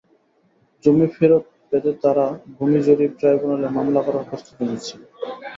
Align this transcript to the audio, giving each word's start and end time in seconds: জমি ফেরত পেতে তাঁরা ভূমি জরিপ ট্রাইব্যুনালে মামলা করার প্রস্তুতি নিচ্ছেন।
জমি 0.83 1.07
ফেরত 1.15 1.43
পেতে 1.69 1.91
তাঁরা 2.03 2.25
ভূমি 2.55 2.79
জরিপ 2.87 3.11
ট্রাইব্যুনালে 3.19 3.67
মামলা 3.77 4.01
করার 4.05 4.27
প্রস্তুতি 4.29 4.63
নিচ্ছেন। 4.69 4.99